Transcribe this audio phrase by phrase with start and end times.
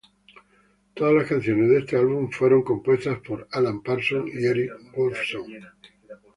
[0.95, 5.45] Todas las canciones de este álbum fueron compuestas por Alan Parsons y Eric Woolfson.